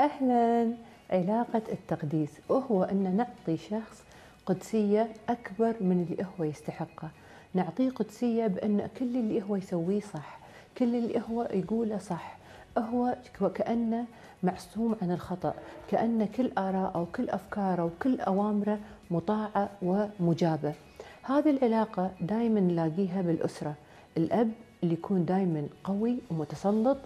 [0.00, 0.72] أهلا.
[1.10, 2.30] علاقة التقديس.
[2.48, 4.04] وهو أن نعطي شخص
[4.46, 7.08] قدسية أكبر من اللي هو يستحقه.
[7.54, 10.38] نعطيه قدسية بأن كل اللي هو يسويه صح.
[10.78, 12.36] كل اللي هو يقوله صح.
[12.78, 14.04] هو وكأنه
[14.42, 15.54] معصوم عن الخطأ.
[15.90, 18.78] كأن كل آراءه وكل أفكاره وكل أوامره
[19.10, 20.74] مطاعة ومجابة.
[21.22, 23.74] هذه العلاقة دائما نلاقيها بالأسرة.
[24.16, 24.50] الأب
[24.82, 26.98] اللي يكون دائما قوي ومتسلط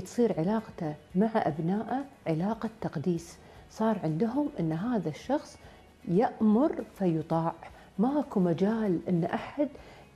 [0.00, 3.36] تصير علاقته مع أبنائه علاقة تقديس.
[3.70, 5.58] صار عندهم أن هذا الشخص
[6.08, 7.54] يأمر فيطاع.
[7.98, 9.68] ماكو مجال أن أحد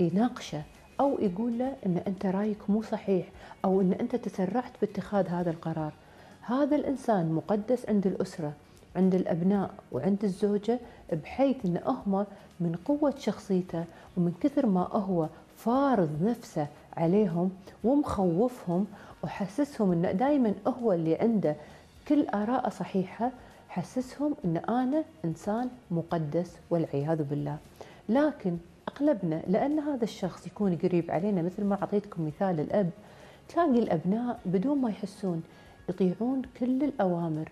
[0.00, 0.62] يناقشه
[1.00, 3.26] أو يقول له أن أنت رأيك مو صحيح
[3.64, 5.92] أو أن أنت تسرعت باتخاذ هذا القرار.
[6.42, 8.52] هذا الإنسان مقدس عند الأسرة
[8.96, 10.78] عند الأبناء وعند الزوجة
[11.12, 12.26] بحيث أن هم
[12.60, 13.84] من قوة شخصيته
[14.16, 16.66] ومن كثر ما هو فارض نفسه
[17.00, 17.50] عليهم
[17.84, 18.86] ومخوفهم
[19.24, 21.56] وحسسهم أنه دائما هو اللي عنده
[22.08, 23.30] كل آراءه صحيحة
[23.68, 27.56] حسسهم أن أنا إنسان مقدس والعياذ بالله.
[28.08, 28.56] لكن
[28.88, 32.90] أغلبنا لأن هذا الشخص يكون قريب علينا مثل ما أعطيتكم مثال الأب
[33.48, 35.42] تلاقي الأبناء بدون ما يحسون
[35.88, 37.48] يطيعون كل الأوامر.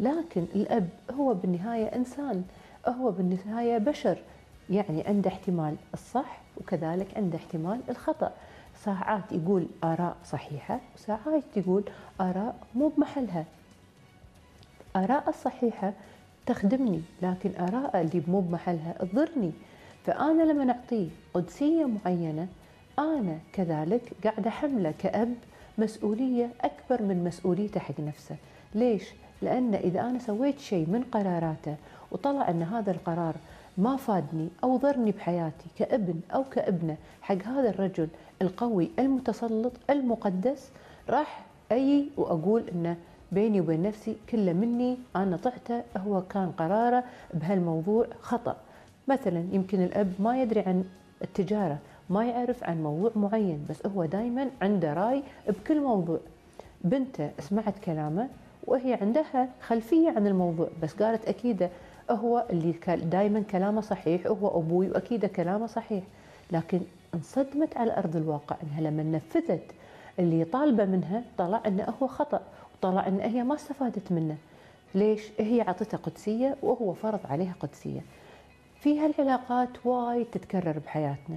[0.00, 2.42] لكن الأب هو بالنهاية إنسان
[2.88, 4.18] هو بالنهاية بشر.
[4.70, 8.32] يعني عنده احتمال الصح وكذلك عنده احتمال الخطأ.
[8.84, 11.82] ساعات يقول آراء صحيحة وساعات يقول
[12.20, 13.44] آراء مو بمحلها.
[14.96, 15.92] آراء الصحيحة
[16.46, 19.52] تخدمني لكن آراء اللي مو بمحلها تضرني.
[20.06, 22.48] فأنا لما نعطيه قدسية معينة
[22.98, 25.34] أنا كذلك قاعدة حملة كأب
[25.78, 28.36] مسؤولية أكبر من مسؤوليته حق نفسه.
[28.74, 29.02] ليش؟
[29.42, 31.76] لأن إذا أنا سويت شيء من قراراته
[32.10, 33.34] وطلع أن هذا القرار
[33.78, 38.08] ما فادني أو ضرني بحياتي كابن أو كابنة حق هذا الرجل
[38.42, 40.70] القوي المتسلط المقدس
[41.10, 42.96] راح أي وأقول أنه
[43.32, 47.04] بيني وبين نفسي كله مني أنا طعته هو كان قراره
[47.34, 48.56] بهالموضوع خطأ.
[49.08, 50.84] مثلا يمكن الأب ما يدري عن
[51.22, 51.78] التجارة
[52.10, 56.18] ما يعرف عن موضوع معين بس هو دائما عنده رأي بكل موضوع.
[56.84, 58.28] بنته سمعت كلامه
[58.66, 61.68] وهي عندها خلفية عن الموضوع بس قالت أكيد
[62.10, 66.04] هو اللي دائما كلامه صحيح هو أبوي وأكيد كلامه صحيح.
[66.50, 66.80] لكن
[67.14, 69.62] انصدمت على أرض الواقع أنها لما نفذت
[70.18, 72.40] اللي طالبة منها طلع أنه هو خطأ
[72.74, 74.36] وطلع أن هي ما استفادت منه.
[74.94, 78.00] ليش؟ هي عطتها قدسية وهو فرض عليها قدسية.
[78.80, 81.36] في هالعلاقات وايد تتكرر بحياتنا.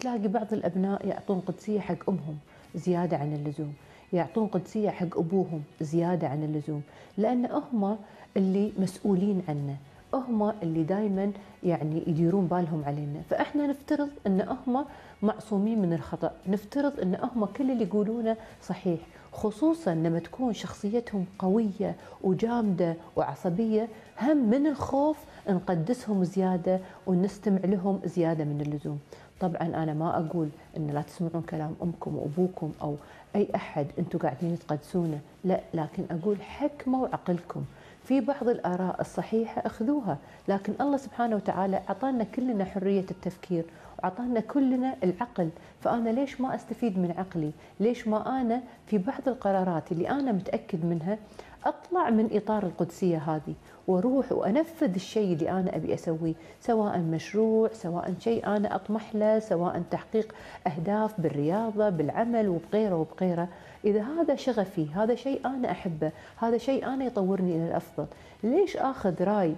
[0.00, 2.38] تلاقي بعض الأبناء يعطون قدسية حق أمهم
[2.74, 3.74] زيادة عن اللزوم.
[4.12, 6.82] يعطون قدسية حق أبوهم زيادة عن اللزوم.
[7.18, 7.96] لأن هم
[8.36, 9.76] اللي مسؤولين عنه.
[10.14, 13.20] هم اللي دائما يعني يديرون بالهم علينا.
[13.30, 14.84] فإحنا نفترض إن هم
[15.22, 16.32] معصومين من الخطأ.
[16.48, 19.00] نفترض إن هم كل اللي يقولونه صحيح.
[19.32, 23.88] خصوصا لما تكون شخصيتهم قوية وجامدة وعصبية
[24.22, 25.16] هم من الخوف
[25.48, 28.98] نقدسهم زيادة ونستمع لهم زيادة من اللزوم.
[29.40, 32.96] طبعا أنا ما أقول إن لا تسمعون كلام أمكم وأبوكم أو
[33.36, 35.20] أي أحد أنتم قاعدين تقدسونه.
[35.44, 37.64] لا لكن أقول حكموا عقلكم.
[38.04, 40.18] في بعض الآراء الصحيحة أخذوها
[40.48, 43.64] لكن الله سبحانه وتعالى أعطانا كلنا حرية التفكير
[43.98, 45.48] وأعطانا كلنا العقل.
[45.80, 50.84] فأنا ليش ما أستفيد من عقلي؟ ليش ما أنا في بعض القرارات اللي أنا متأكد
[50.84, 51.18] منها
[51.66, 53.54] أطلع من إطار القدسية هذه
[53.88, 59.82] وأروح وأنفذ الشيء اللي أنا أبي أسويه سواء مشروع سواء شيء أنا أطمح له سواء
[59.90, 60.34] تحقيق
[60.66, 63.48] أهداف بالرياضة بالعمل وبغيره وبغيره.
[63.84, 68.06] إذا هذا شغفي هذا شيء أنا أحبه هذا شيء أنا يطورني إلى الأفضل
[68.44, 69.54] ليش آخذ رأي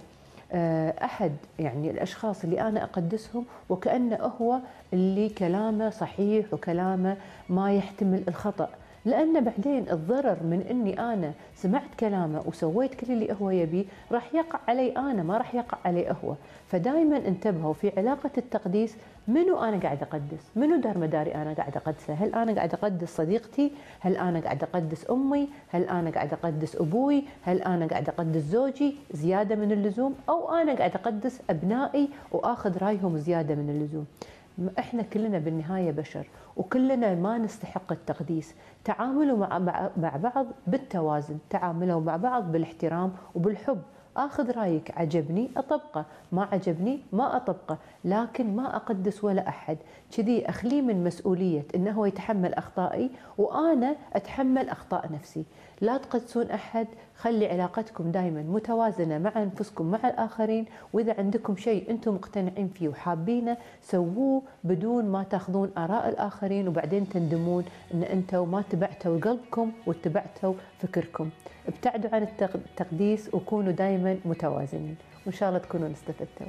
[1.03, 4.59] أحد يعني الأشخاص اللي أنا أقدسهم وكأنه هو
[4.93, 7.17] اللي كلامه صحيح وكلامه
[7.49, 8.69] ما يحتمل الخطأ؟
[9.05, 14.59] لأن بعدين الضرر من أني أنا سمعت كلامه وسويت كل اللي هو يبي راح يقع
[14.67, 16.35] علي أنا ما راح يقع عليه هو.
[16.67, 18.95] فدائما انتبهوا في علاقة التقديس
[19.27, 23.71] منو أنا قاعد أقدس؟ منو دار مداري أنا قاعد أقدسه؟ هل أنا قاعد أقدس صديقتي؟
[23.99, 28.95] هل أنا قاعد أقدس أمي؟ هل أنا قاعد أقدس أبوي؟ هل أنا قاعد أقدس زوجي؟
[29.11, 34.05] زيادة من اللزوم أو أنا قاعد أقدس أبنائي وأخذ رأيهم زيادة من اللزوم.
[34.79, 38.55] إحنا كلنا بالنهاية بشر وكلنا ما نستحق التقديس.
[38.83, 39.37] تعاملوا
[39.97, 43.81] مع بعض بالتوازن تعاملوا مع بعض بالاحترام وبالحب.
[44.17, 49.77] آخذ رأيك عجبني أطبقه ما عجبني ما أطبقه لكن ما أقدس ولا أحد.
[50.17, 55.43] كذي أخليه من مسؤولية إنه هو يتحمل أخطائي وأنا أتحمل أخطاء نفسي.
[55.81, 60.65] لا تقدسون أحد خلي علاقتكم دائما متوازنة مع أنفسكم مع الآخرين.
[60.93, 67.65] وإذا عندكم شيء أنتم مقتنعين فيه وحابينه سووه بدون ما تأخذون آراء الآخرين وبعدين تندمون
[67.93, 71.29] أن أنتم ما تبعتوا قلبكم واتبعتوا فكركم.
[71.67, 74.95] ابتعدوا عن التقديس وكونوا دائما متوازنين.
[75.25, 76.47] وإن شاء الله تكونوا استفدتوا